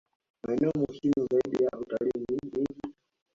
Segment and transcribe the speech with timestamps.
[0.43, 2.93] Maeneo muhimu zaidi ya utalii ni miji